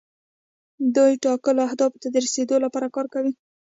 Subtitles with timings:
[0.95, 3.33] دوی ټاکلو اهدافو ته د رسیدو لپاره کار کوي.